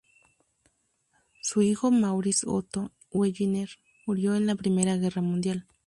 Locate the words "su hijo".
1.41-1.91